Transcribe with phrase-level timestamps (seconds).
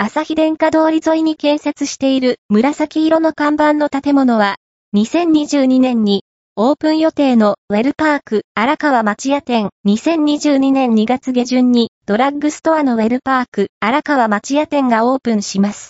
[0.00, 4.56] 朝日電化通り沿いに建設している紫色の看板の建物は、
[4.96, 6.24] 2022年に
[6.54, 15.86] オープン予定のウェルパーク荒川町屋店2022年2月下旬にドラッグストアのウェルパーク荒川町屋店がオープンします。